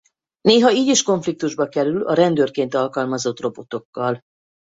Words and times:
Néha 0.41 0.71
így 0.71 0.87
is 0.87 1.03
konfliktusba 1.03 1.67
kerül 1.67 2.07
a 2.07 2.13
rendőrként 2.13 2.73
alkalmazott 2.73 3.39
robotokkal. 3.39 4.19